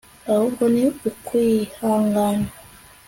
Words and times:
ahubwo 0.31 0.63
ni 0.73 0.83
ukwihangana 1.09 2.49